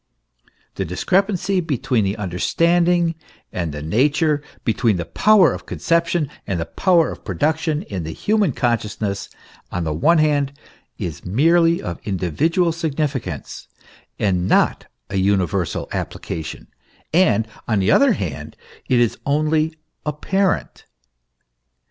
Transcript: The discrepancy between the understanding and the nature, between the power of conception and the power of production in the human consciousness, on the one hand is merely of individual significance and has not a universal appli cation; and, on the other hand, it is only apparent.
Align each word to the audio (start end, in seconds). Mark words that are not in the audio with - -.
The 0.73 0.83
discrepancy 0.83 1.59
between 1.61 2.03
the 2.03 2.17
understanding 2.17 3.13
and 3.53 3.71
the 3.71 3.83
nature, 3.83 4.41
between 4.65 4.97
the 4.97 5.05
power 5.05 5.53
of 5.53 5.67
conception 5.67 6.27
and 6.47 6.59
the 6.59 6.65
power 6.65 7.11
of 7.11 7.23
production 7.23 7.83
in 7.83 8.01
the 8.03 8.09
human 8.11 8.51
consciousness, 8.53 9.29
on 9.71 9.83
the 9.83 9.93
one 9.93 10.17
hand 10.17 10.53
is 10.97 11.23
merely 11.23 11.83
of 11.83 11.99
individual 12.03 12.71
significance 12.71 13.67
and 14.17 14.39
has 14.41 14.49
not 14.49 14.85
a 15.11 15.17
universal 15.17 15.85
appli 15.91 16.19
cation; 16.23 16.67
and, 17.13 17.47
on 17.67 17.77
the 17.77 17.91
other 17.91 18.13
hand, 18.13 18.57
it 18.89 18.99
is 18.99 19.19
only 19.27 19.75
apparent. 20.03 20.85